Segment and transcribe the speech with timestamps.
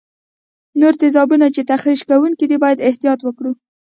[0.79, 3.51] نور تیزابونه چې تخریش کوونکي دي باید احتیاط وکړو.